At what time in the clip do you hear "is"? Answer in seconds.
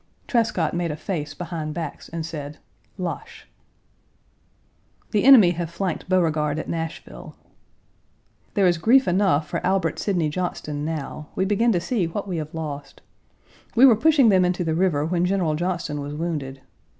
8.65-8.79